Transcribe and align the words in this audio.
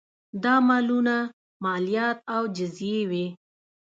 دا 0.43 0.55
مالونه 0.67 1.17
مالیات 1.63 2.17
او 2.35 2.41
جزیې 2.57 3.01
وې 3.09 3.25